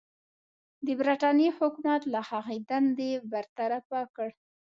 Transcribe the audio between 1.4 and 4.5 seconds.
حکومت هغه له دندې برطرفه کړ.